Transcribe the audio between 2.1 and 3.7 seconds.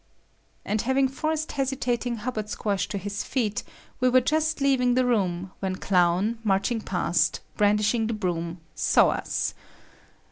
Hubbard Squash to his feet,